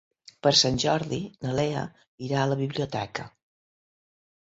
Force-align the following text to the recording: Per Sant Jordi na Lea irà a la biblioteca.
Per 0.45 0.51
Sant 0.59 0.77
Jordi 0.83 1.19
na 1.47 1.51
Lea 1.59 1.83
irà 2.29 2.39
a 2.45 2.47
la 2.53 2.57
biblioteca. 2.63 3.27